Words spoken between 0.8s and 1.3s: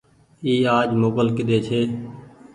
موڪل